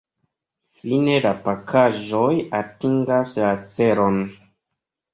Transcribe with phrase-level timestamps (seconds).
[0.79, 2.23] Fine la pakaĵoj
[2.63, 4.23] atingas la celon.